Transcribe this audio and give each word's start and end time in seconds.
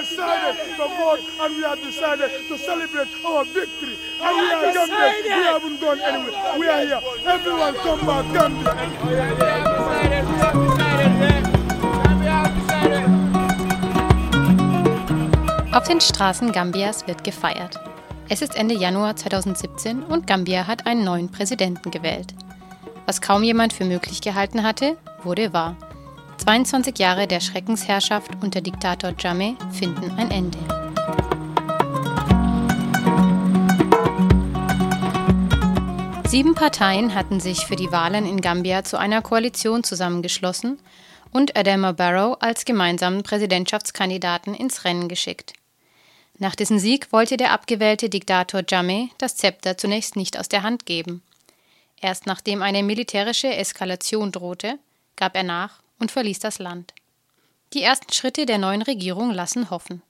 decided 0.00 0.56
to 0.76 0.88
vote 0.96 1.20
and 1.40 1.56
we 1.56 1.62
have 1.62 1.80
decided 1.82 2.30
to 2.48 2.56
celebrate 2.58 3.08
our 3.24 3.44
victory. 3.44 3.96
And 4.22 4.36
we 4.40 4.50
are 4.50 4.72
Gambians. 4.72 5.24
We 5.24 5.30
haven't 5.52 5.80
gone 5.80 6.00
anywhere. 6.00 6.58
We 6.58 6.68
are 6.68 6.84
here. 6.86 7.00
Everyone 7.26 7.74
come 7.74 8.06
back, 8.06 8.24
Gambia. 8.32 8.74
Auf 15.72 15.86
den 15.86 16.00
Straßen 16.00 16.52
Gambias 16.52 17.06
wird 17.06 17.22
gefeiert. 17.22 17.78
Es 18.28 18.42
ist 18.42 18.56
Ende 18.56 18.74
Januar 18.74 19.16
2017 19.16 20.02
und 20.02 20.26
Gambia 20.26 20.66
hat 20.66 20.86
einen 20.86 21.04
neuen 21.04 21.30
Präsidenten 21.30 21.90
gewählt. 21.90 22.34
Was 23.06 23.20
kaum 23.20 23.42
jemand 23.42 23.72
für 23.72 23.84
möglich 23.84 24.20
gehalten 24.20 24.62
hatte, 24.62 24.96
wurde 25.22 25.52
wahr. 25.52 25.76
22 26.40 26.98
Jahre 26.98 27.26
der 27.26 27.40
Schreckensherrschaft 27.40 28.30
unter 28.40 28.62
Diktator 28.62 29.12
Jammeh 29.18 29.56
finden 29.72 30.10
ein 30.12 30.30
Ende. 30.30 30.58
Sieben 36.26 36.54
Parteien 36.54 37.14
hatten 37.14 37.40
sich 37.40 37.66
für 37.66 37.76
die 37.76 37.92
Wahlen 37.92 38.24
in 38.24 38.40
Gambia 38.40 38.84
zu 38.84 38.98
einer 38.98 39.20
Koalition 39.20 39.84
zusammengeschlossen 39.84 40.78
und 41.30 41.58
Adama 41.58 41.92
Barrow 41.92 42.38
als 42.40 42.64
gemeinsamen 42.64 43.22
Präsidentschaftskandidaten 43.22 44.54
ins 44.54 44.86
Rennen 44.86 45.08
geschickt. 45.08 45.52
Nach 46.38 46.54
dessen 46.54 46.78
Sieg 46.78 47.12
wollte 47.12 47.36
der 47.36 47.52
abgewählte 47.52 48.08
Diktator 48.08 48.62
Jammeh 48.66 49.10
das 49.18 49.36
Zepter 49.36 49.76
zunächst 49.76 50.16
nicht 50.16 50.38
aus 50.38 50.48
der 50.48 50.62
Hand 50.62 50.86
geben. 50.86 51.22
Erst 52.00 52.24
nachdem 52.24 52.62
eine 52.62 52.82
militärische 52.82 53.54
Eskalation 53.54 54.32
drohte, 54.32 54.78
gab 55.16 55.36
er 55.36 55.42
nach 55.42 55.79
und 56.00 56.10
verließ 56.10 56.40
das 56.40 56.58
Land. 56.58 56.92
Die 57.72 57.82
ersten 57.82 58.12
Schritte 58.12 58.46
der 58.46 58.58
neuen 58.58 58.82
Regierung 58.82 59.30
lassen 59.30 59.70
hoffen. 59.70 60.02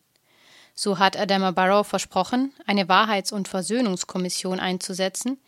So 0.74 0.98
hat 0.98 1.18
Adama 1.18 1.50
Barrow 1.50 1.86
versprochen, 1.86 2.54
eine 2.66 2.88
Wahrheits- 2.88 3.32
und 3.32 3.48
Versöhnungskommission 3.48 4.60
einzusetzen, 4.60 5.38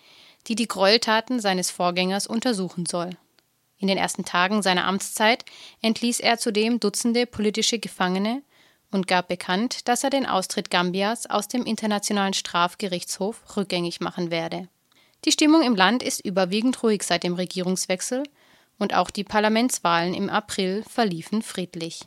die 0.47 0.57
die 0.57 0.69
Gräueltaten 0.69 1.41
seines 1.41 1.71
Vorgängers 1.71 2.27
untersuchen 2.27 2.85
soll. 2.85 3.11
In 3.79 3.89
den 3.89 3.97
ersten 3.97 4.25
Tagen 4.25 4.63
seiner 4.63 4.85
Amtszeit 4.85 5.45
entließ 5.81 6.21
er 6.21 6.39
zudem 6.39 6.81
Dutzende 6.81 7.27
politische 7.27 7.79
Gefangene 7.79 8.43
und 8.91 9.07
gab 9.07 9.29
bekannt, 9.29 9.89
dass 9.89 10.05
er 10.05 10.11
den 10.11 10.27
Austritt 10.27 10.71
Gambias 10.71 11.27
aus 11.27 11.49
dem 11.49 11.65
Internationalen 11.65 12.35
Strafgerichtshof 12.35 13.57
rückgängig 13.57 14.01
machen 14.01 14.31
werde. 14.31 14.69
Die 15.25 15.33
Stimmung 15.33 15.63
im 15.63 15.77
Land 15.77 16.03
ist 16.03 16.25
überwiegend 16.25 16.83
ruhig 16.83 17.05
seit 17.05 17.25
dem 17.25 17.35
Regierungswechsel 17.35 18.25
und 18.83 18.95
auch 18.95 19.11
die 19.11 19.25
Parlamentswahlen 19.25 20.13
im 20.13 20.29
April 20.29 20.85
verliefen 20.89 21.41
friedlich. 21.41 22.03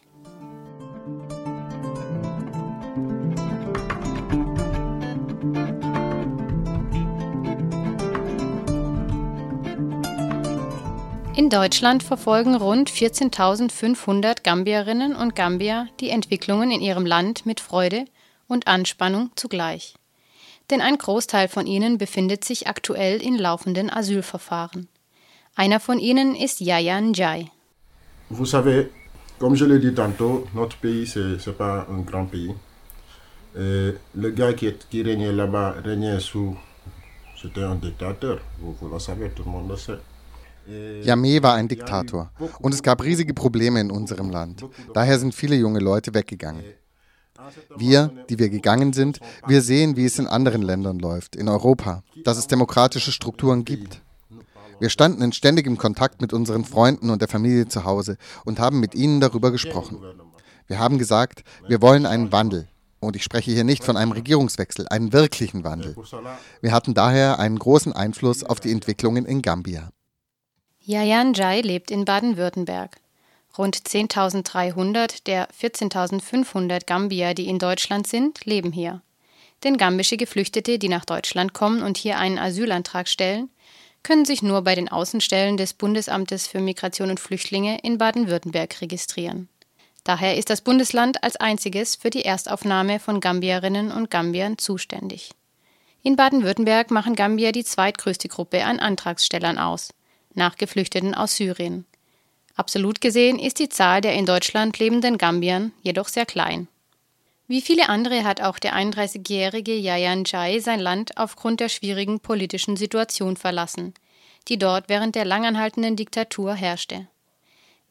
In 11.37 11.49
Deutschland 11.49 12.03
verfolgen 12.03 12.55
rund 12.55 12.89
14.500 12.89 14.43
Gambierinnen 14.43 15.15
und 15.15 15.35
Gambier 15.35 15.87
die 15.99 16.09
Entwicklungen 16.09 16.71
in 16.71 16.81
ihrem 16.81 17.05
Land 17.05 17.45
mit 17.45 17.59
Freude 17.59 18.05
und 18.47 18.67
Anspannung 18.67 19.31
zugleich. 19.35 19.95
Denn 20.69 20.81
ein 20.81 20.97
Großteil 20.97 21.47
von 21.47 21.67
ihnen 21.67 21.97
befindet 21.97 22.43
sich 22.43 22.67
aktuell 22.67 23.21
in 23.21 23.37
laufenden 23.37 23.89
Asylverfahren. 23.89 24.89
Einer 25.57 25.79
von 25.79 25.99
ihnen 25.99 26.35
ist 26.35 26.59
Yaya 26.59 26.99
Njai. 26.99 27.49
Vous 28.29 28.45
savez, 28.45 28.89
comme 29.39 29.55
je 29.55 29.65
l'ai 29.65 29.79
dit 29.79 29.93
tantôt, 29.93 30.45
notre 30.53 30.77
pays, 30.77 31.07
c'est 31.07 31.47
n'est 31.47 31.53
pas 31.57 31.87
un 31.89 32.01
grand 32.01 32.25
pays. 32.25 32.53
Et 33.57 33.93
le 34.13 34.29
gars 34.31 34.53
qui, 34.53 34.69
qui 34.89 35.01
régnait 35.01 35.31
là-bas 35.31 35.75
régnait 35.83 36.19
sous. 36.19 36.57
C'était 37.41 37.63
un 37.63 37.75
dictateur, 37.75 38.39
vous, 38.59 38.75
vous 38.81 38.89
le 38.89 38.99
savez, 38.99 39.29
tout 39.29 39.43
le 39.45 39.51
monde 39.51 39.69
le 39.69 39.77
sait. 39.77 39.99
Yamé 41.03 41.41
war 41.43 41.53
ein 41.53 41.67
Diktator 41.67 42.31
und 42.59 42.73
es 42.73 42.81
gab 42.81 43.03
riesige 43.03 43.35
Probleme 43.35 43.79
in 43.79 43.91
unserem 43.91 44.31
Land. 44.31 44.65
Daher 44.93 45.19
sind 45.19 45.35
viele 45.35 45.55
junge 45.55 45.79
Leute 45.79 46.13
weggegangen. 46.13 46.63
Wir, 47.77 48.11
die 48.29 48.39
wir 48.39 48.49
gegangen 48.49 48.91
sind, 48.91 49.19
wir 49.45 49.61
sehen, 49.61 49.95
wie 49.95 50.05
es 50.05 50.17
in 50.17 50.25
anderen 50.25 50.63
Ländern 50.63 50.97
läuft, 50.97 51.35
in 51.35 51.47
Europa, 51.47 52.01
dass 52.23 52.37
es 52.39 52.47
demokratische 52.47 53.11
Strukturen 53.11 53.63
gibt. 53.63 54.01
Wir 54.79 54.89
standen 54.89 55.21
in 55.21 55.31
ständigem 55.31 55.77
Kontakt 55.77 56.21
mit 56.21 56.33
unseren 56.33 56.65
Freunden 56.65 57.09
und 57.09 57.21
der 57.21 57.29
Familie 57.29 57.67
zu 57.67 57.85
Hause 57.85 58.17
und 58.43 58.59
haben 58.59 58.79
mit 58.79 58.95
ihnen 58.95 59.21
darüber 59.21 59.51
gesprochen. 59.51 59.99
Wir 60.67 60.79
haben 60.79 60.97
gesagt, 60.97 61.43
wir 61.67 61.81
wollen 61.81 62.05
einen 62.05 62.31
Wandel. 62.31 62.67
Und 62.99 63.15
ich 63.15 63.23
spreche 63.23 63.51
hier 63.51 63.63
nicht 63.63 63.83
von 63.83 63.97
einem 63.97 64.13
Regierungswechsel, 64.13 64.87
einen 64.89 65.13
wirklichen 65.13 65.63
Wandel. 65.63 65.95
Wir 66.61 66.71
hatten 66.71 66.93
daher 66.93 67.39
einen 67.39 67.59
großen 67.59 67.93
Einfluss 67.93 68.43
auf 68.43 68.59
die 68.59 68.71
Entwicklungen 68.71 69.25
in 69.25 69.41
Gambia. 69.41 69.89
Yayan 70.79 71.33
Jai 71.33 71.61
lebt 71.61 71.91
in 71.91 72.05
Baden-Württemberg. 72.05 72.97
Rund 73.57 73.77
10.300 73.77 75.23
der 75.25 75.49
14.500 75.49 76.85
Gambier, 76.85 77.33
die 77.33 77.47
in 77.47 77.59
Deutschland 77.59 78.07
sind, 78.07 78.43
leben 78.45 78.71
hier. 78.71 79.01
Denn 79.63 79.77
gambische 79.77 80.17
Geflüchtete, 80.17 80.77
die 80.77 80.89
nach 80.89 81.05
Deutschland 81.05 81.53
kommen 81.53 81.81
und 81.81 81.97
hier 81.97 82.17
einen 82.19 82.37
Asylantrag 82.37 83.07
stellen, 83.07 83.49
können 84.05 84.23
sich 84.23 84.43
nur 84.43 84.61
bei 84.61 84.75
den 84.75 84.87
Außenstellen 84.87 85.57
des 85.57 85.73
Bundesamtes 85.73 86.45
für 86.45 86.59
Migration 86.59 87.09
und 87.09 87.19
Flüchtlinge 87.19 87.79
in 87.81 87.97
Baden-Württemberg 87.97 88.79
registrieren. 88.79 89.49
Daher 90.03 90.37
ist 90.37 90.51
das 90.51 90.61
Bundesland 90.61 91.23
als 91.23 91.37
einziges 91.37 91.95
für 91.95 92.11
die 92.11 92.23
Erstaufnahme 92.23 92.99
von 92.99 93.19
Gambierinnen 93.19 93.91
und 93.91 94.11
Gambiern 94.11 94.59
zuständig. 94.59 95.31
In 96.03 96.15
Baden-Württemberg 96.15 96.91
machen 96.91 97.15
Gambier 97.15 97.51
die 97.51 97.63
zweitgrößte 97.63 98.27
Gruppe 98.27 98.63
an 98.63 98.79
Antragstellern 98.79 99.57
aus– 99.57 99.89
nach 100.35 100.55
Geflüchteten 100.55 101.15
aus 101.15 101.35
Syrien. 101.35 101.85
Absolut 102.55 103.01
gesehen 103.01 103.39
ist 103.39 103.57
die 103.57 103.69
Zahl 103.69 104.01
der 104.01 104.13
in 104.13 104.27
Deutschland 104.27 104.77
lebenden 104.77 105.17
Gambiern 105.17 105.71
jedoch 105.81 106.09
sehr 106.09 106.27
klein. 106.27 106.67
Wie 107.47 107.61
viele 107.61 107.89
andere 107.89 108.23
hat 108.23 108.41
auch 108.41 108.57
der 108.57 108.73
31-jährige 108.73 109.75
Yayan 109.75 110.23
Jai 110.25 110.59
sein 110.59 110.79
Land 110.79 111.15
aufgrund 111.15 111.59
der 111.59 111.69
schwierigen 111.69 112.19
politischen 112.19 112.75
Situation 112.75 113.37
verlassen, 113.37 113.93
die 114.47 114.57
dort 114.57 114.89
während 114.89 115.13
der 115.13 115.25
langanhaltenden 115.25 115.95
Diktatur 115.95 116.55
herrschte. 116.55 117.07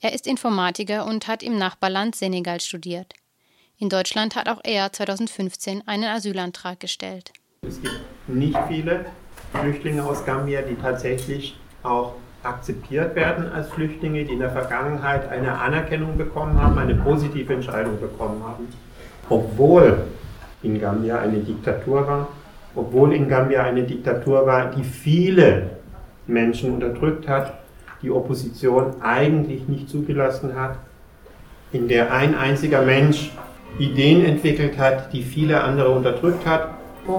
Er 0.00 0.12
ist 0.12 0.26
Informatiker 0.26 1.06
und 1.06 1.28
hat 1.28 1.44
im 1.44 1.56
Nachbarland 1.56 2.16
Senegal 2.16 2.60
studiert. 2.60 3.14
In 3.78 3.88
Deutschland 3.88 4.34
hat 4.34 4.48
auch 4.48 4.60
er 4.64 4.92
2015 4.92 5.86
einen 5.86 6.04
Asylantrag 6.04 6.80
gestellt. 6.80 7.32
Es 7.62 7.80
gibt 7.80 8.00
nicht 8.26 8.58
viele 8.66 9.06
Flüchtlinge 9.52 10.04
aus 10.04 10.24
Gambia, 10.24 10.62
die 10.62 10.74
tatsächlich 10.74 11.56
auch 11.84 12.14
akzeptiert 12.42 13.14
werden 13.14 13.52
als 13.52 13.70
Flüchtlinge, 13.70 14.24
die 14.24 14.32
in 14.32 14.40
der 14.40 14.50
Vergangenheit 14.50 15.28
eine 15.28 15.60
Anerkennung 15.60 16.18
bekommen 16.18 16.60
haben, 16.60 16.76
eine 16.76 16.96
positive 16.96 17.54
Entscheidung 17.54 18.00
bekommen 18.00 18.42
haben. 18.42 18.66
Obwohl 19.28 19.98
in 20.62 20.80
Gambia 20.80 21.18
eine 21.18 21.38
Diktatur 21.38 22.06
war, 22.06 22.28
obwohl 22.74 23.12
in 23.14 23.28
Gambia 23.28 23.62
eine 23.62 23.82
Diktatur 23.84 24.46
war, 24.46 24.70
die 24.70 24.82
viele 24.82 25.70
Menschen 26.26 26.74
unterdrückt 26.74 27.28
hat, 27.28 27.54
die 28.02 28.10
Opposition 28.10 28.94
eigentlich 29.00 29.68
nicht 29.68 29.88
zugelassen 29.88 30.54
hat, 30.54 30.76
in 31.72 31.88
der 31.88 32.12
ein 32.12 32.34
einziger 32.34 32.82
Mensch 32.82 33.32
Ideen 33.78 34.24
entwickelt 34.24 34.78
hat, 34.78 35.12
die 35.12 35.22
viele 35.22 35.62
andere 35.62 35.90
unterdrückt 35.90 36.46
hat, 36.46 36.68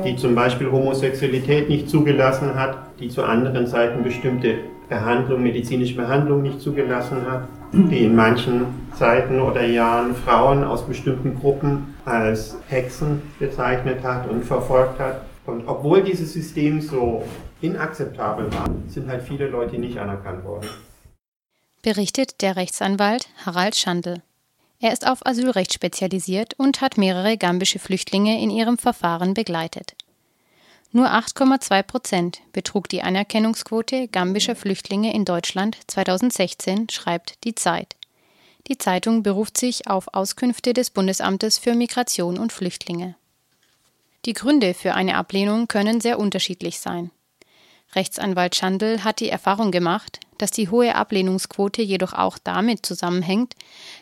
die 0.06 0.16
zum 0.16 0.36
Beispiel 0.36 0.72
Homosexualität 0.72 1.70
nicht 1.70 1.90
zugelassen 1.90 2.56
hat, 2.56 2.78
die 3.00 3.10
zu 3.10 3.24
anderen 3.24 3.68
Zeiten 3.68 4.04
bestimmte 4.04 4.56
Behandlung, 4.90 5.44
medizinische 5.44 5.96
Behandlung 5.96 6.42
nicht 6.44 6.62
zugelassen 6.62 7.18
hat, 7.30 7.48
die 7.72 8.06
in 8.06 8.16
manchen 8.16 8.88
Zeiten 8.98 9.40
oder 9.42 9.66
Jahren 9.66 10.16
Frauen 10.16 10.64
aus 10.64 10.88
bestimmten 10.88 11.40
Gruppen 11.40 11.96
als 12.06 12.58
Hexen 12.68 13.22
bezeichnet 13.40 14.04
hat 14.04 14.30
und 14.30 14.44
verfolgt 14.44 15.00
hat. 15.00 15.22
Und 15.46 15.68
obwohl 15.68 16.04
dieses 16.04 16.34
System 16.34 16.82
so 16.82 17.24
inakzeptabel 17.62 18.52
war, 18.54 18.70
sind 18.88 19.08
halt 19.10 19.24
viele 19.24 19.48
Leute 19.48 19.78
nicht 19.78 19.98
anerkannt 19.98 20.44
worden. 20.44 20.68
Berichtet 21.84 22.42
der 22.42 22.56
Rechtsanwalt 22.56 23.28
Harald 23.46 23.76
Schandl. 23.76 24.22
Er 24.80 24.92
ist 24.92 25.08
auf 25.08 25.26
Asylrecht 25.26 25.74
spezialisiert 25.74 26.54
und 26.58 26.82
hat 26.82 26.98
mehrere 26.98 27.38
gambische 27.38 27.80
Flüchtlinge 27.80 28.42
in 28.42 28.50
ihrem 28.50 28.78
Verfahren 28.78 29.34
begleitet. 29.34 29.96
Nur 30.96 31.12
8,2 31.12 31.84
Prozent 31.84 32.42
betrug 32.54 32.88
die 32.88 33.02
Anerkennungsquote 33.02 34.08
gambischer 34.08 34.56
Flüchtlinge 34.56 35.14
in 35.14 35.26
Deutschland 35.26 35.78
2016, 35.88 36.88
schreibt 36.90 37.44
die 37.44 37.54
Zeit. 37.54 37.98
Die 38.68 38.78
Zeitung 38.78 39.22
beruft 39.22 39.58
sich 39.58 39.88
auf 39.88 40.14
Auskünfte 40.14 40.72
des 40.72 40.92
Bundesamtes 40.92 41.58
für 41.58 41.76
Migration 41.76 42.40
und 42.40 42.54
Flüchtlinge. 42.54 43.16
Die 44.24 44.32
Gründe 44.32 44.74
für 44.74 44.94
eine 44.94 45.18
Ablehnung 45.18 45.68
können 45.68 46.00
sehr 46.00 46.18
unterschiedlich 46.18 46.80
sein. 46.80 47.12
Rechtsanwalt 47.94 48.56
Schandl 48.56 49.04
hat 49.04 49.20
die 49.20 49.28
Erfahrung 49.28 49.72
gemacht, 49.72 50.22
dass 50.38 50.52
die 50.52 50.70
hohe 50.70 50.96
Ablehnungsquote 50.96 51.82
jedoch 51.82 52.14
auch 52.14 52.38
damit 52.42 52.86
zusammenhängt, 52.86 53.56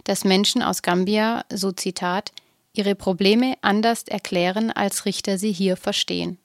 dass 0.03 0.25
Menschen 0.25 0.61
aus 0.61 0.83
Gambia, 0.83 1.43
so 1.51 1.71
Zitat, 1.71 2.31
ihre 2.71 2.93
Probleme 2.93 3.55
anders 3.61 4.03
erklären, 4.03 4.69
als 4.69 5.05
Richter 5.05 5.39
sie 5.39 5.51
hier 5.51 5.75
verstehen. 5.75 6.37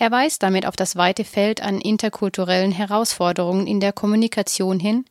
Er 0.00 0.10
weist 0.10 0.42
damit 0.42 0.64
auf 0.64 0.76
das 0.76 0.96
weite 0.96 1.24
Feld 1.24 1.62
an 1.62 1.78
interkulturellen 1.78 2.72
Herausforderungen 2.72 3.66
in 3.66 3.80
der 3.80 3.92
Kommunikation 3.92 4.80
hin, 4.80 5.04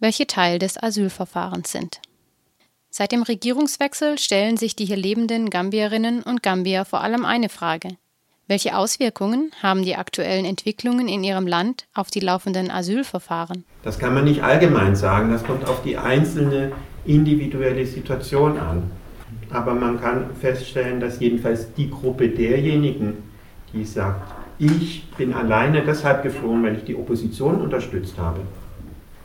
welche 0.00 0.26
Teil 0.26 0.58
des 0.58 0.82
Asylverfahrens 0.82 1.70
sind. 1.70 2.00
Seit 2.90 3.12
dem 3.12 3.22
Regierungswechsel 3.22 4.18
stellen 4.18 4.56
sich 4.56 4.74
die 4.74 4.84
hier 4.84 4.96
lebenden 4.96 5.48
Gambierinnen 5.48 6.24
und 6.24 6.42
Gambier 6.42 6.84
vor 6.84 7.02
allem 7.02 7.24
eine 7.24 7.48
Frage. 7.48 7.90
Welche 8.48 8.76
Auswirkungen 8.76 9.52
haben 9.62 9.84
die 9.84 9.94
aktuellen 9.94 10.44
Entwicklungen 10.44 11.06
in 11.06 11.22
ihrem 11.22 11.46
Land 11.46 11.86
auf 11.94 12.10
die 12.10 12.18
laufenden 12.18 12.68
Asylverfahren? 12.68 13.64
Das 13.84 14.00
kann 14.00 14.12
man 14.12 14.24
nicht 14.24 14.42
allgemein 14.42 14.96
sagen, 14.96 15.30
das 15.30 15.44
kommt 15.44 15.68
auf 15.68 15.84
die 15.84 15.96
einzelne 15.96 16.72
individuelle 17.04 17.86
Situation 17.86 18.58
an. 18.58 18.90
Aber 19.50 19.74
man 19.74 20.00
kann 20.00 20.34
feststellen, 20.34 20.98
dass 20.98 21.20
jedenfalls 21.20 21.72
die 21.74 21.88
Gruppe 21.88 22.28
derjenigen, 22.28 23.30
die 23.72 23.84
sagt, 23.84 24.31
ich 24.58 25.10
bin 25.16 25.32
alleine 25.34 25.82
deshalb 25.82 26.22
geflohen, 26.22 26.62
weil 26.62 26.76
ich 26.76 26.84
die 26.84 26.96
Opposition 26.96 27.60
unterstützt 27.60 28.18
habe. 28.18 28.40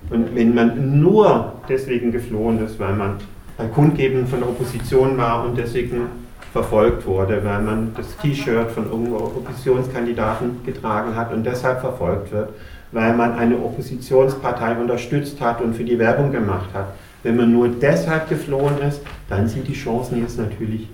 Und 0.09 0.35
wenn 0.35 0.53
man 0.56 1.01
nur 1.01 1.53
deswegen 1.68 2.12
geflohen 2.12 2.63
ist, 2.63 2.79
weil 2.79 2.94
man 2.94 3.15
bei 3.57 3.65
Kundgeben 3.65 4.27
von 4.27 4.39
der 4.39 4.50
Opposition 4.50 5.18
war 5.18 5.45
und 5.45 5.57
deswegen 5.57 6.07
verfolgt 6.53 7.06
wurde, 7.06 7.44
weil 7.44 7.62
man 7.62 7.91
das 7.95 8.15
T-Shirt 8.18 8.71
von 8.71 8.85
irgendwo 8.85 9.18
Oppositionskandidaten 9.18 10.63
getragen 10.65 11.15
hat 11.15 11.33
und 11.33 11.45
deshalb 11.45 11.81
verfolgt 11.81 12.31
wird, 12.31 12.50
weil 12.91 13.15
man 13.15 13.33
eine 13.33 13.57
Oppositionspartei 13.57 14.75
unterstützt 14.75 15.41
hat 15.41 15.62
und 15.62 15.75
für 15.75 15.83
die 15.83 16.00
Werbung 16.00 16.31
gemacht 16.31 16.69
hat. 16.73 16.94
Wenn 17.23 17.35
man 17.35 17.51
nur 17.51 17.68
deshalb 17.68 18.30
geflohen 18.30 18.77
ist, 18.88 19.01
dann 19.27 19.47
sind 19.47 19.68
die 19.68 19.73
Chancen 19.73 20.21
jetzt 20.21 20.38
natürlich 20.38 20.88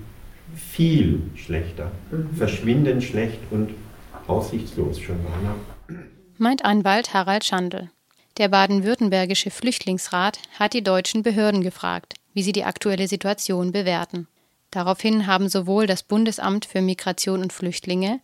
viel 0.56 1.20
schlechter, 1.36 1.90
mhm. 2.10 2.36
verschwindend 2.36 3.04
schlecht 3.04 3.38
und 3.50 3.70
aussichtslos 4.26 4.98
schon 4.98 5.22
war. 5.24 5.56
Meint 6.38 6.64
Anwalt 6.64 7.14
Harald 7.14 7.44
Schandl. 7.44 7.90
Der 8.36 8.48
baden-württembergische 8.48 9.50
Flüchtlingsrat 9.50 10.38
hat 10.58 10.72
die 10.72 10.82
deutschen 10.82 11.22
Behörden 11.22 11.62
gefragt, 11.62 12.14
wie 12.32 12.42
sie 12.42 12.52
die 12.52 12.64
aktuelle 12.64 13.06
Situation 13.06 13.70
bewerten. 13.70 14.26
Daraufhin 14.70 15.28
haben 15.28 15.48
sowohl 15.48 15.86
das 15.86 16.02
Bundesamt 16.02 16.64
für 16.64 16.82
Migration 16.82 17.42
und 17.42 17.52
Flüchtlinge 17.52 18.20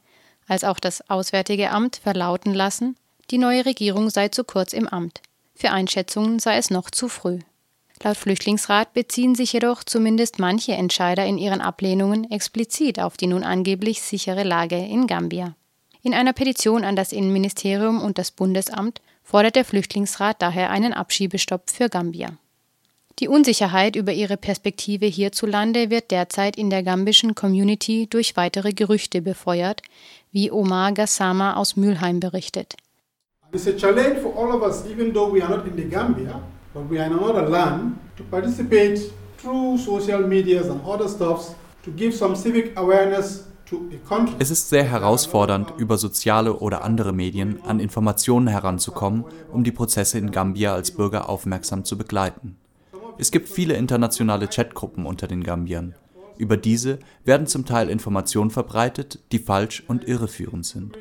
als 0.49 0.64
auch 0.64 0.81
das 0.81 1.08
Auswärtige 1.08 1.70
Amt 1.70 1.97
verlauten 2.03 2.53
lassen, 2.53 2.96
die 3.31 3.38
neue 3.38 3.64
Regierung 3.64 4.11
sei 4.11 4.29
zu 4.29 4.43
kurz 4.43 4.73
im 4.73 4.88
Amt. 4.88 5.23
Für 5.55 5.70
Einschätzungen 5.70 6.41
sei 6.41 6.56
es 6.56 6.70
noch 6.70 6.91
zu 6.91 7.08
früh. 7.08 7.38
Laut 8.03 8.17
Flüchtlingsrat 8.17 8.94
beziehen 8.94 9.35
sich 9.37 9.53
jedoch 9.53 9.85
zumindest 9.85 10.41
manche 10.41 10.73
Entscheider 10.73 11.25
in 11.25 11.38
ihren 11.38 11.61
Ablehnungen 11.61 12.29
explizit 12.31 12.99
auf 12.99 13.17
die 13.17 13.29
nun 13.29 13.44
angeblich 13.44 14.03
sichere 14.03 14.43
Lage 14.43 14.76
in 14.76 15.06
Gambia. 15.06 15.55
In 16.02 16.14
einer 16.14 16.32
Petition 16.32 16.85
an 16.85 16.97
das 16.97 17.12
Innenministerium 17.12 18.00
und 18.00 18.17
das 18.17 18.31
Bundesamt 18.31 19.00
fordert 19.23 19.56
der 19.56 19.64
Flüchtlingsrat 19.64 20.41
daher 20.41 20.70
einen 20.70 20.93
Abschiebestopp 20.93 21.70
für 21.70 21.88
Gambia. 21.88 22.31
Die 23.19 23.29
Unsicherheit 23.29 23.97
über 23.97 24.12
ihre 24.12 24.38
Perspektive 24.38 25.05
hierzulande 25.05 25.91
wird 25.91 26.11
derzeit 26.11 26.56
in 26.56 26.70
der 26.70 26.82
gambischen 26.82 27.35
Community 27.35 28.06
durch 28.08 28.35
weitere 28.37 28.73
Gerüchte 28.73 29.20
befeuert, 29.20 29.82
wie 30.32 30.50
Omar 30.50 30.93
Gassama 30.93 31.55
aus 31.55 31.76
Mülheim 31.76 32.19
berichtet. 32.19 32.76
It's 33.53 33.67
a 33.67 33.73
challenge 33.73 34.20
for 34.20 34.35
all 34.37 34.55
of 34.55 34.62
us, 34.62 34.85
even 34.91 35.12
though 35.12 35.31
we 35.31 35.43
are 35.43 35.55
not 35.55 35.67
in 35.67 35.76
the 35.76 35.85
Gambia 35.85 36.41
but 36.73 36.88
we 36.88 36.99
are 36.99 37.06
in 37.06 37.12
another 37.12 37.49
land, 37.49 37.96
to 38.17 38.23
participate 38.25 39.11
through 39.38 39.79
social 39.79 40.20
medias 40.20 40.69
and 40.69 40.81
other 40.87 41.08
stuffs 41.08 41.55
to 41.85 41.91
give 41.91 42.14
some 42.14 42.37
civic 42.37 42.73
awareness 42.76 43.49
es 44.38 44.50
ist 44.50 44.69
sehr 44.69 44.84
herausfordernd, 44.84 45.75
über 45.78 45.96
soziale 45.96 46.55
oder 46.55 46.82
andere 46.84 47.12
Medien 47.12 47.61
an 47.62 47.81
Informationen 47.81 48.49
heranzukommen, 48.49 49.25
um 49.52 49.64
die 49.64 49.72
Prozesse 49.72 50.19
in 50.19 50.31
Gambia 50.31 50.75
als 50.75 50.90
Bürger 50.90 51.28
aufmerksam 51.28 51.84
zu 51.84 51.96
begleiten. 51.96 52.56
Es 53.19 53.31
gibt 53.31 53.49
viele 53.49 53.75
internationale 53.75 54.49
Chatgruppen 54.49 55.06
unter 55.06 55.26
den 55.26 55.44
Gambiern. 55.44 55.94
Über 56.38 56.56
diese 56.56 56.99
werden 57.25 57.46
zum 57.46 57.67
Teil 57.67 57.90
Informationen 57.90 58.50
verbreitet, 58.50 59.19
die 59.31 59.38
falsch 59.38 59.84
und 59.87 60.08
irreführend 60.08 60.64
sind. 60.64 60.96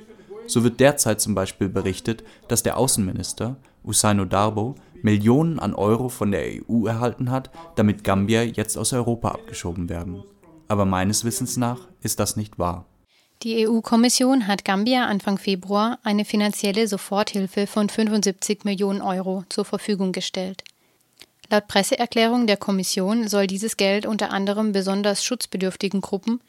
So 0.46 0.64
wird 0.64 0.80
derzeit 0.80 1.22
zum 1.22 1.36
Beispiel 1.36 1.70
berichtet, 1.70 2.24
dass 2.48 2.64
der 2.64 2.78
Außenminister, 2.78 3.56
Usaino 3.84 4.26
Darbo, 4.26 4.76
Millionen 5.02 5.60
an 5.60 5.74
Euro 5.74 6.10
von 6.10 6.32
der 6.32 6.44
EU 6.44 6.88
erhalten 6.88 7.32
hat, 7.32 7.52
damit 7.76 8.04
Gambia 8.04 8.44
jetzt 8.44 8.78
aus 8.78 8.92
Europa 8.92 9.30
abgeschoben 9.30 9.88
werden. 9.88 10.24
Aber 10.70 10.86
meines 10.86 11.26
Wissens 11.26 11.58
nach 11.58 11.80
ist 12.02 12.22
das 12.22 12.38
nicht 12.38 12.58
wahr. 12.58 12.86
Die 13.44 13.68
EU-Kommission 13.68 14.48
hat 14.48 14.64
Gambia 14.64 15.06
Anfang 15.06 15.38
Februar 15.38 16.00
eine 16.04 16.24
finanzielle 16.24 16.88
Soforthilfe 16.88 17.68
von 17.68 17.90
75 17.90 18.64
Millionen 18.64 19.02
Euro 19.02 19.44
zur 19.50 19.66
Verfügung 19.66 20.14
gestellt. 20.14 20.64
Laut 21.50 21.68
Presseerklärung 21.68 22.48
der 22.48 22.58
Kommission 22.58 23.28
soll 23.28 23.48
dieses 23.48 23.76
Geld 23.76 24.06
unter 24.06 24.32
anderem 24.32 24.72
besonders 24.72 25.26
schutzbedürftigen 25.26 26.00
Gruppen 26.00 26.40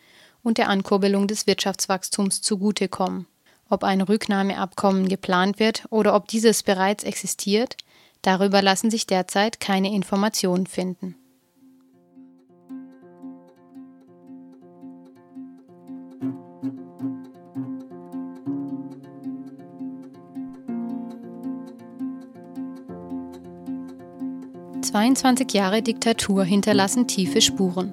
und 0.44 0.58
der 0.58 0.68
Ankurbelung 0.68 1.26
des 1.26 1.48
Wirtschaftswachstums 1.48 2.42
zugutekommen. 2.42 3.26
Ob 3.68 3.82
ein 3.82 4.00
Rücknahmeabkommen 4.00 5.08
geplant 5.08 5.58
wird 5.58 5.84
oder 5.90 6.14
ob 6.14 6.28
dieses 6.28 6.62
bereits 6.62 7.02
existiert, 7.02 7.76
Darüber 8.22 8.60
lassen 8.60 8.90
sich 8.90 9.06
derzeit 9.06 9.60
keine 9.60 9.92
Informationen 9.94 10.66
finden. 10.66 11.16
Zweiundzwanzig 24.82 25.52
Jahre 25.52 25.82
Diktatur 25.82 26.42
hinterlassen 26.42 27.06
tiefe 27.06 27.40
Spuren. 27.42 27.92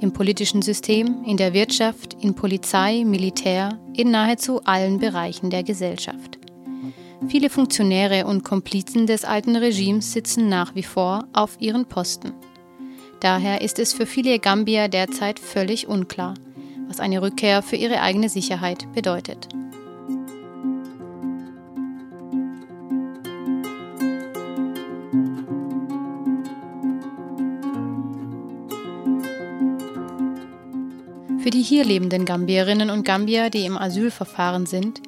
Im 0.00 0.12
politischen 0.12 0.62
System, 0.62 1.24
in 1.26 1.36
der 1.36 1.52
Wirtschaft, 1.52 2.16
in 2.20 2.34
Polizei, 2.34 3.04
Militär, 3.04 3.78
in 3.92 4.10
nahezu 4.12 4.62
allen 4.64 4.98
Bereichen 4.98 5.50
der 5.50 5.64
Gesellschaft. 5.64 6.38
Viele 7.28 7.50
Funktionäre 7.50 8.26
und 8.26 8.44
Komplizen 8.44 9.06
des 9.06 9.24
alten 9.24 9.56
Regimes 9.56 10.12
sitzen 10.12 10.48
nach 10.48 10.74
wie 10.74 10.82
vor 10.84 11.24
auf 11.32 11.56
ihren 11.60 11.86
Posten. 11.86 12.32
Daher 13.20 13.60
ist 13.60 13.78
es 13.78 13.92
für 13.92 14.06
viele 14.06 14.38
Gambier 14.38 14.88
derzeit 14.88 15.38
völlig 15.38 15.88
unklar, 15.88 16.34
was 16.88 17.00
eine 17.00 17.20
Rückkehr 17.20 17.62
für 17.62 17.76
ihre 17.76 18.00
eigene 18.00 18.28
Sicherheit 18.28 18.86
bedeutet. 18.92 19.48
Für 31.42 31.50
die 31.50 31.62
hier 31.62 31.84
lebenden 31.84 32.24
Gambierinnen 32.24 32.88
und 32.88 33.02
Gambier, 33.02 33.50
die 33.50 33.66
im 33.66 33.76
Asylverfahren 33.76 34.64
sind, 34.64 35.02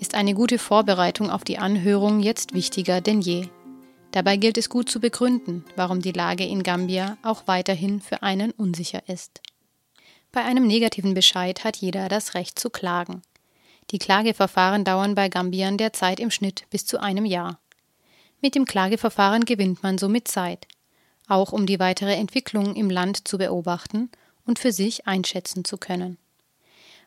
ist 0.00 0.14
eine 0.14 0.32
gute 0.32 0.58
Vorbereitung 0.58 1.28
auf 1.28 1.44
die 1.44 1.58
Anhörung 1.58 2.20
jetzt 2.20 2.54
wichtiger 2.54 3.02
denn 3.02 3.20
je. 3.20 3.48
Dabei 4.10 4.38
gilt 4.38 4.56
es 4.56 4.70
gut 4.70 4.88
zu 4.88 4.98
begründen, 4.98 5.62
warum 5.76 6.00
die 6.00 6.12
Lage 6.12 6.46
in 6.46 6.62
Gambia 6.62 7.18
auch 7.22 7.42
weiterhin 7.46 8.00
für 8.00 8.22
einen 8.22 8.50
unsicher 8.52 9.06
ist. 9.10 9.42
Bei 10.32 10.42
einem 10.42 10.66
negativen 10.66 11.12
Bescheid 11.12 11.64
hat 11.64 11.76
jeder 11.76 12.08
das 12.08 12.32
Recht 12.32 12.58
zu 12.58 12.70
klagen. 12.70 13.20
Die 13.90 13.98
Klageverfahren 13.98 14.84
dauern 14.84 15.14
bei 15.14 15.28
Gambiern 15.28 15.76
derzeit 15.76 16.18
im 16.18 16.30
Schnitt 16.30 16.64
bis 16.70 16.86
zu 16.86 16.98
einem 16.98 17.26
Jahr. 17.26 17.58
Mit 18.40 18.54
dem 18.54 18.64
Klageverfahren 18.64 19.44
gewinnt 19.44 19.82
man 19.82 19.98
somit 19.98 20.28
Zeit, 20.28 20.66
auch 21.28 21.52
um 21.52 21.66
die 21.66 21.78
weitere 21.78 22.14
Entwicklung 22.14 22.74
im 22.74 22.88
Land 22.88 23.28
zu 23.28 23.36
beobachten 23.36 24.08
und 24.46 24.58
für 24.58 24.72
sich 24.72 25.06
einschätzen 25.06 25.64
zu 25.64 25.76
können. 25.76 26.18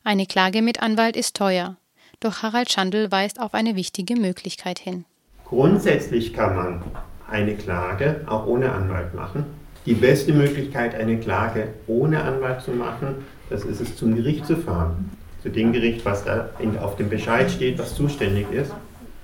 Eine 0.03 0.25
Klage 0.25 0.61
mit 0.61 0.81
Anwalt 0.81 1.17
ist 1.17 1.35
teuer, 1.35 1.77
doch 2.19 2.41
Harald 2.41 2.71
Schandl 2.71 3.11
weist 3.11 3.39
auf 3.39 3.53
eine 3.53 3.75
wichtige 3.75 4.15
Möglichkeit 4.15 4.79
hin. 4.79 5.05
Grundsätzlich 5.45 6.33
kann 6.33 6.55
man 6.55 6.83
eine 7.29 7.55
Klage 7.55 8.21
auch 8.27 8.47
ohne 8.47 8.71
Anwalt 8.71 9.13
machen. 9.13 9.45
Die 9.85 9.93
beste 9.93 10.33
Möglichkeit, 10.33 10.95
eine 10.95 11.17
Klage 11.19 11.69
ohne 11.87 12.21
Anwalt 12.21 12.61
zu 12.61 12.71
machen, 12.71 13.25
das 13.49 13.63
ist 13.63 13.79
es, 13.79 13.95
zum 13.95 14.15
Gericht 14.15 14.45
zu 14.45 14.57
fahren. 14.57 15.11
Zu 15.43 15.49
dem 15.49 15.71
Gericht, 15.71 16.03
was 16.03 16.25
da 16.25 16.49
auf 16.81 16.97
dem 16.97 17.09
Bescheid 17.09 17.49
steht, 17.49 17.77
was 17.77 17.95
zuständig 17.95 18.51
ist. 18.51 18.71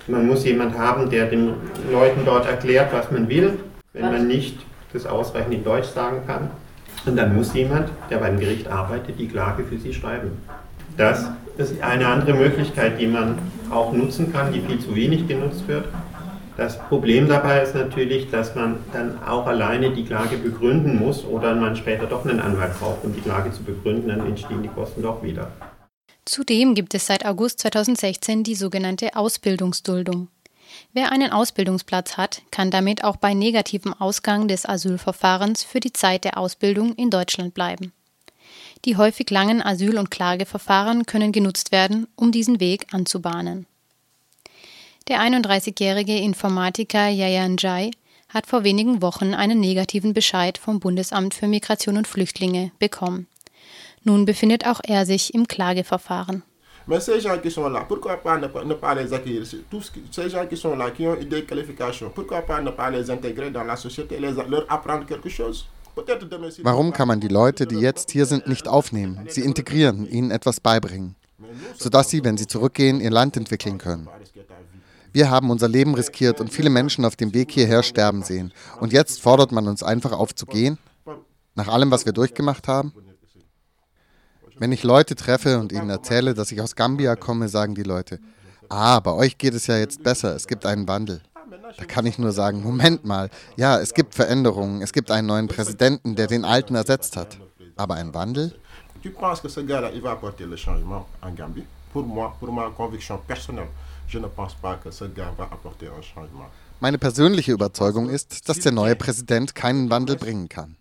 Man 0.06 0.26
muss 0.26 0.44
jemand 0.44 0.78
haben, 0.78 1.10
der 1.10 1.26
den 1.26 1.54
Leuten 1.90 2.24
dort 2.24 2.46
erklärt, 2.46 2.92
was 2.92 3.10
man 3.10 3.28
will, 3.28 3.58
wenn 3.92 4.04
man 4.04 4.26
nicht 4.26 4.58
das 4.92 5.06
ausreichend 5.06 5.54
in 5.54 5.64
Deutsch 5.64 5.88
sagen 5.88 6.26
kann. 6.26 6.50
Und 7.06 7.16
dann 7.16 7.34
muss 7.34 7.52
jemand, 7.54 7.90
der 8.10 8.18
beim 8.18 8.38
Gericht 8.38 8.68
arbeitet, 8.68 9.18
die 9.18 9.28
Klage 9.28 9.64
für 9.64 9.78
sie 9.78 9.92
schreiben. 9.92 10.32
Das 10.96 11.28
ist 11.58 11.82
eine 11.82 12.06
andere 12.06 12.34
Möglichkeit, 12.34 13.00
die 13.00 13.06
man 13.06 13.38
auch 13.70 13.92
nutzen 13.92 14.32
kann, 14.32 14.52
die 14.52 14.60
viel 14.60 14.78
zu 14.78 14.94
wenig 14.94 15.26
genutzt 15.28 15.66
wird. 15.66 15.86
Das 16.56 16.78
Problem 16.78 17.28
dabei 17.28 17.62
ist 17.62 17.74
natürlich, 17.74 18.30
dass 18.30 18.54
man 18.54 18.76
dann 18.92 19.18
auch 19.24 19.46
alleine 19.46 19.90
die 19.90 20.04
Klage 20.04 20.36
begründen 20.36 20.96
muss 20.96 21.24
oder 21.24 21.54
man 21.54 21.74
später 21.74 22.06
doch 22.06 22.24
einen 22.24 22.38
Anwalt 22.38 22.78
braucht, 22.78 23.04
um 23.04 23.12
die 23.12 23.20
Klage 23.20 23.50
zu 23.50 23.64
begründen, 23.64 24.08
dann 24.08 24.24
entstehen 24.24 24.62
die 24.62 24.68
Kosten 24.68 25.02
doch 25.02 25.22
wieder. 25.22 25.50
Zudem 26.24 26.74
gibt 26.74 26.94
es 26.94 27.06
seit 27.06 27.26
August 27.26 27.60
2016 27.60 28.44
die 28.44 28.54
sogenannte 28.54 29.16
Ausbildungsduldung. 29.16 30.28
Wer 30.92 31.12
einen 31.12 31.32
Ausbildungsplatz 31.32 32.16
hat, 32.16 32.42
kann 32.50 32.70
damit 32.70 33.04
auch 33.04 33.16
bei 33.16 33.34
negativem 33.34 33.94
Ausgang 33.94 34.48
des 34.48 34.66
Asylverfahrens 34.66 35.64
für 35.64 35.80
die 35.80 35.92
Zeit 35.92 36.24
der 36.24 36.38
Ausbildung 36.38 36.94
in 36.94 37.10
Deutschland 37.10 37.54
bleiben. 37.54 37.92
Die 38.84 38.96
häufig 38.96 39.30
langen 39.30 39.62
Asyl- 39.62 39.98
und 39.98 40.10
Klageverfahren 40.10 41.06
können 41.06 41.32
genutzt 41.32 41.72
werden, 41.72 42.06
um 42.16 42.32
diesen 42.32 42.60
Weg 42.60 42.92
anzubahnen. 42.92 43.66
Der 45.08 45.20
31-jährige 45.20 46.16
Informatiker 46.18 47.08
Yayan 47.08 47.56
Jai 47.58 47.90
hat 48.28 48.46
vor 48.46 48.64
wenigen 48.64 49.00
Wochen 49.00 49.34
einen 49.34 49.60
negativen 49.60 50.12
Bescheid 50.12 50.58
vom 50.58 50.80
Bundesamt 50.80 51.34
für 51.34 51.46
Migration 51.46 51.96
und 51.96 52.08
Flüchtlinge 52.08 52.72
bekommen. 52.78 53.26
Nun 54.02 54.24
befindet 54.26 54.66
auch 54.66 54.80
er 54.82 55.06
sich 55.06 55.32
im 55.34 55.48
Klageverfahren. 55.48 56.42
Mais 56.86 57.00
ces 57.00 57.18
gens 57.20 57.38
qui 57.38 57.50
sont 57.50 57.68
là, 57.68 57.84
pourquoi 57.88 58.18
pas 58.18 58.36
ne, 58.36 58.46
ne 58.46 58.74
pas 58.74 58.94
les 58.94 59.12
accueillir 59.12 59.42
Tous 59.70 59.90
ces 60.10 60.28
gens 60.28 60.46
qui 60.46 60.56
sont 60.56 60.76
là, 60.76 60.90
qui 60.90 61.06
ont 61.06 61.16
des 61.16 61.44
qualifications, 61.44 62.10
pourquoi 62.14 62.42
pas 62.42 62.60
ne 62.60 62.70
pas 62.70 62.90
les 62.90 63.10
intégrer 63.10 63.50
dans 63.50 63.64
la 63.64 63.76
société, 63.76 64.18
les, 64.18 64.32
leur 64.32 64.66
apprendre 64.68 65.06
quelque 65.06 65.28
chose 65.28 65.66
Warum 66.62 66.92
kann 66.92 67.06
man 67.06 67.20
die 67.20 67.28
Leute, 67.28 67.66
die 67.66 67.78
jetzt 67.78 68.10
hier 68.10 68.26
sind, 68.26 68.48
nicht 68.48 68.66
aufnehmen, 68.66 69.20
sie 69.28 69.42
integrieren, 69.42 70.08
ihnen 70.08 70.32
etwas 70.32 70.60
beibringen, 70.60 71.14
sodass 71.78 72.10
sie, 72.10 72.24
wenn 72.24 72.36
sie 72.36 72.48
zurückgehen, 72.48 73.00
ihr 73.00 73.10
Land 73.10 73.36
entwickeln 73.36 73.78
können? 73.78 74.08
Wir 75.12 75.30
haben 75.30 75.50
unser 75.50 75.68
Leben 75.68 75.94
riskiert 75.94 76.40
und 76.40 76.52
viele 76.52 76.70
Menschen 76.70 77.04
auf 77.04 77.14
dem 77.14 77.32
Weg 77.32 77.52
hierher 77.52 77.84
sterben 77.84 78.24
sehen. 78.24 78.52
Und 78.80 78.92
jetzt 78.92 79.20
fordert 79.20 79.52
man 79.52 79.68
uns 79.68 79.84
einfach 79.84 80.10
auf 80.10 80.34
zu 80.34 80.46
gehen? 80.46 80.78
Nach 81.54 81.68
allem, 81.68 81.92
was 81.92 82.04
wir 82.04 82.12
durchgemacht 82.12 82.66
haben? 82.66 82.92
Wenn 84.58 84.72
ich 84.72 84.82
Leute 84.84 85.14
treffe 85.16 85.58
und 85.58 85.72
ihnen 85.72 85.90
erzähle, 85.90 86.34
dass 86.34 86.52
ich 86.52 86.60
aus 86.60 86.76
Gambia 86.76 87.16
komme, 87.16 87.48
sagen 87.48 87.74
die 87.74 87.82
Leute, 87.82 88.20
ah, 88.68 89.00
bei 89.00 89.12
euch 89.12 89.36
geht 89.38 89.54
es 89.54 89.66
ja 89.66 89.76
jetzt 89.78 90.02
besser, 90.02 90.34
es 90.34 90.46
gibt 90.46 90.64
einen 90.64 90.86
Wandel. 90.86 91.20
Da 91.76 91.84
kann 91.84 92.06
ich 92.06 92.18
nur 92.18 92.32
sagen, 92.32 92.62
Moment 92.62 93.04
mal, 93.04 93.30
ja, 93.56 93.80
es 93.80 93.94
gibt 93.94 94.14
Veränderungen, 94.14 94.82
es 94.82 94.92
gibt 94.92 95.10
einen 95.10 95.26
neuen 95.26 95.48
Präsidenten, 95.48 96.14
der 96.14 96.28
den 96.28 96.44
alten 96.44 96.74
ersetzt 96.74 97.16
hat. 97.16 97.38
Aber 97.76 97.94
ein 97.94 98.14
Wandel? 98.14 98.54
Tu 99.02 99.10
penses 99.10 99.42
que 99.42 99.48
ce 99.48 99.60
gars-là, 99.60 99.90
il 99.92 100.00
va 100.00 100.12
apporter 100.12 100.46
le 100.46 100.56
changement 100.56 101.06
en 101.20 101.34
Gambie 101.34 101.64
Pour 101.92 102.04
moi, 102.06 102.34
pour 102.40 102.50
ma 102.50 102.70
conviction 102.70 103.18
personnelle, 103.26 103.68
je 104.08 104.18
ne 104.18 104.26
pense 104.28 104.54
pas 104.54 104.76
que 104.76 104.90
ce 104.90 105.04
gars 105.04 105.32
va 105.36 105.44
apporter 105.44 105.88
un 105.88 106.00
changement. 106.00 106.48
Meine 106.84 106.98
persönliche 106.98 107.50
Überzeugung 107.50 108.10
ist, 108.10 108.46
dass 108.46 108.58
der 108.58 108.70
neue 108.70 108.94
Präsident 108.94 109.54
keinen 109.54 109.88
Wandel 109.88 110.16
bringen 110.16 110.50
kann. 110.50 110.76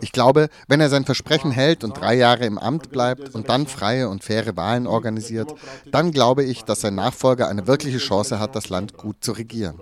Ich 0.00 0.10
glaube, 0.10 0.48
wenn 0.66 0.80
er 0.80 0.88
sein 0.88 1.04
Versprechen 1.04 1.52
hält 1.52 1.84
und 1.84 1.96
drei 1.96 2.16
Jahre 2.16 2.44
im 2.44 2.58
Amt 2.58 2.90
bleibt 2.90 3.36
und 3.36 3.48
dann 3.48 3.68
freie 3.68 4.08
und 4.08 4.24
faire 4.24 4.56
Wahlen 4.56 4.88
organisiert, 4.88 5.54
dann 5.92 6.10
glaube 6.10 6.42
ich, 6.42 6.64
dass 6.64 6.80
sein 6.80 6.96
Nachfolger 6.96 7.46
eine 7.46 7.68
wirkliche 7.68 7.98
Chance 7.98 8.40
hat, 8.40 8.56
das 8.56 8.68
Land 8.68 8.96
gut 8.96 9.18
zu 9.20 9.30
regieren. 9.30 9.80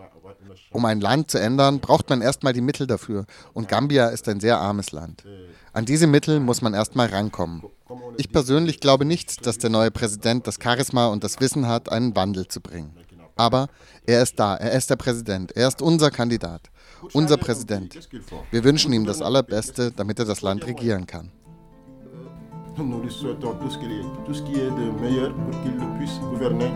Um 0.72 0.84
ein 0.84 1.00
Land 1.00 1.30
zu 1.30 1.40
ändern, 1.40 1.80
braucht 1.80 2.10
man 2.10 2.20
erstmal 2.20 2.52
die 2.52 2.60
Mittel 2.60 2.86
dafür. 2.86 3.25
Und 3.54 3.66
Gambia 3.66 4.08
ist 4.08 4.28
ein 4.28 4.40
sehr 4.40 4.58
armes 4.58 4.92
Land. 4.92 5.25
An 5.72 5.86
diese 5.86 6.06
Mittel 6.06 6.38
muss 6.38 6.60
man 6.60 6.75
erstmal 6.75 7.06
rankommen. 7.06 7.62
Ich 8.18 8.30
persönlich 8.30 8.80
glaube 8.80 9.06
nicht, 9.06 9.46
dass 9.46 9.56
der 9.56 9.70
neue 9.70 9.90
Präsident 9.90 10.46
das 10.46 10.58
Charisma 10.62 11.06
und 11.06 11.25
das 11.25 11.40
Wissen 11.40 11.66
hat, 11.66 11.90
einen 11.90 12.14
Wandel 12.14 12.46
zu 12.46 12.60
bringen. 12.60 12.92
Aber 13.36 13.68
er 14.06 14.22
ist 14.22 14.40
da, 14.40 14.56
er 14.56 14.72
ist 14.72 14.88
der 14.88 14.96
Präsident, 14.96 15.52
er 15.54 15.68
ist 15.68 15.82
unser 15.82 16.10
Kandidat, 16.10 16.70
unser 17.12 17.36
Präsident. 17.36 18.08
Wir 18.50 18.64
wünschen 18.64 18.92
ihm 18.94 19.04
das 19.04 19.20
Allerbeste, 19.20 19.92
damit 19.92 20.18
er 20.18 20.24
das 20.24 20.40
Land 20.40 20.66
regieren 20.66 21.06
kann. 21.06 21.30
Nous 22.78 23.00
lui 23.00 23.10
souhaitons 23.10 23.54
tout 23.54 23.70
ce 23.70 24.42
qui 24.42 24.60
est, 24.60 24.68
de 24.68 24.90
meilleur 25.00 25.32
pour 25.32 25.62
qu'il 25.62 25.78
puisse 25.98 26.18
gouverner 26.30 26.70